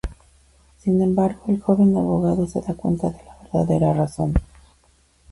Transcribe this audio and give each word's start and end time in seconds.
Sin 0.79 0.99
embargo, 0.99 1.41
el 1.47 1.61
joven 1.61 1.95
abogado 1.95 2.47
se 2.47 2.59
da 2.61 2.73
cuenta 2.73 3.11
de 3.11 3.19
la 3.23 3.37
verdadera 3.43 3.93
razón. 3.93 4.33